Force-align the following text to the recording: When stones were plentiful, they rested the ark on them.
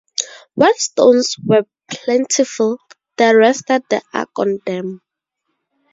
When 0.55 0.73
stones 0.79 1.35
were 1.45 1.65
plentiful, 1.87 2.79
they 3.17 3.35
rested 3.35 3.83
the 3.87 4.01
ark 4.11 4.29
on 4.39 4.57
them. 4.65 5.03